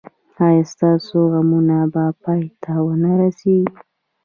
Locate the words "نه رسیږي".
3.03-3.65